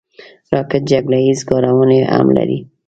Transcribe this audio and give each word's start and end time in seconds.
راکټ 0.53 0.81
جګړه 0.91 1.17
ییز 1.25 1.39
کارونې 1.49 1.99
هم 2.13 2.27
لري 2.37 2.59